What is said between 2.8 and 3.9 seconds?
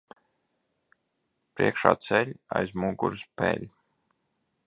muguras peļ.